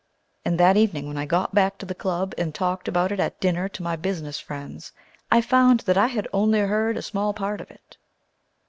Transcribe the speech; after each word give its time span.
And 0.43 0.59
that 0.59 0.77
evening 0.77 1.07
when 1.07 1.17
I 1.19 1.27
got 1.27 1.53
back 1.53 1.77
to 1.77 1.85
the 1.85 1.93
club 1.93 2.33
and 2.35 2.55
talked 2.55 2.87
about 2.87 3.11
it 3.11 3.19
at 3.19 3.39
dinner 3.39 3.69
to 3.69 3.83
my 3.83 3.95
business 3.95 4.39
friends, 4.39 4.93
I 5.29 5.41
found 5.41 5.81
that 5.81 5.95
I 5.95 6.07
had 6.07 6.27
only 6.33 6.57
heard 6.57 6.97
a 6.97 7.03
small 7.03 7.35
part 7.35 7.61
of 7.61 7.69
it. 7.69 7.97